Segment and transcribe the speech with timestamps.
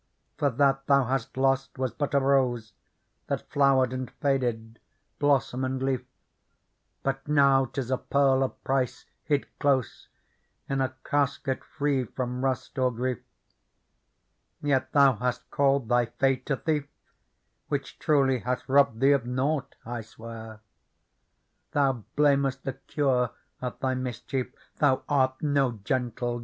[0.35, 2.73] For that thou hast lost was but a rose
[3.27, 4.79] That flowered and faded,
[5.19, 6.03] blossom and leaf.
[7.03, 10.07] But now 'tis a pearl of price, hid close
[10.67, 13.19] In a casket free from rust or grief.
[14.59, 16.87] Yet thou hast called thy fate a thief,
[17.67, 20.61] Which truly hath robbed thee of nought, I swear;
[21.73, 23.29] Thou blamest the cure
[23.61, 26.39] of thy mischief; Thou art no gentle jeweller."